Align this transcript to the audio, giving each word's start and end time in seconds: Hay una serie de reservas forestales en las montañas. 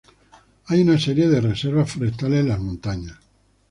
Hay 0.65 0.81
una 0.81 0.97
serie 0.97 1.29
de 1.29 1.39
reservas 1.41 1.91
forestales 1.91 2.39
en 2.39 2.49
las 2.49 2.59
montañas. 2.59 3.19